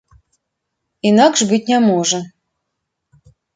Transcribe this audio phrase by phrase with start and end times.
[1.09, 2.19] Інакш быць не можа.